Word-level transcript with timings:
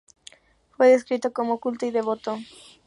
Fue 0.71 0.87
descrito 0.89 1.31
como 1.31 1.59
culto 1.59 1.85
y 1.85 1.91
devoto. 1.91 2.39